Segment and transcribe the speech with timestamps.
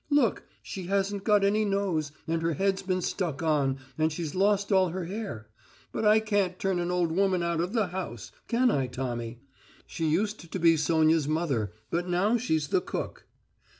[0.09, 4.71] Look, she hasn't got any nose and her head's been stuck on, and she's lost
[4.71, 5.47] all her hair.
[5.91, 8.31] But I can't turn an old woman out of the house.
[8.47, 9.41] Can I, Tommy?
[9.85, 13.27] She used to be Sonya's mother, but now she's the cook.